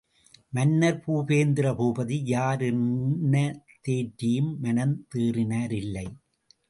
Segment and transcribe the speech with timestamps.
[0.49, 3.35] மன்னர் பூபேந்திரபூபதி, யார் என்ன
[3.87, 6.07] தேற்றியும் மனம் தேறினார் இல்லை.